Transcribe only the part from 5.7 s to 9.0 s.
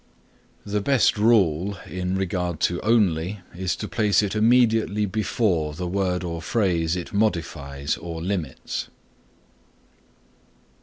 the word or phrase it modifies or limits.